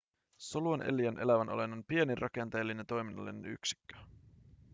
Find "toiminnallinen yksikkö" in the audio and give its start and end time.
2.85-3.95